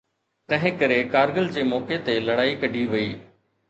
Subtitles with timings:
[0.53, 3.09] تنهن ڪري ڪارگل جي موقعي تي لڙائي ڪڍي وئي.